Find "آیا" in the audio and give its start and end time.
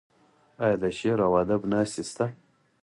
0.63-0.75